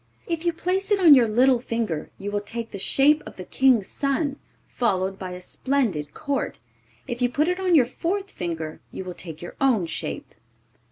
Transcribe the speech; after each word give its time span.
If 0.25 0.45
you 0.45 0.51
place 0.51 0.89
it 0.89 0.99
on 0.99 1.13
your 1.13 1.27
little 1.27 1.59
finger, 1.59 2.09
you 2.17 2.31
will 2.31 2.41
take 2.41 2.71
the 2.71 2.79
shape 2.79 3.21
of 3.27 3.35
the 3.35 3.43
King's 3.43 3.87
son, 3.87 4.37
followed 4.67 5.19
by 5.19 5.33
a 5.33 5.41
splendid 5.41 6.15
court. 6.15 6.59
If 7.05 7.21
you 7.21 7.29
put 7.29 7.47
it 7.47 7.59
on 7.59 7.75
your 7.75 7.85
fourth 7.85 8.31
finger, 8.31 8.81
you 8.91 9.03
will 9.03 9.13
take 9.13 9.43
your 9.43 9.55
own 9.61 9.85
shape. 9.85 10.33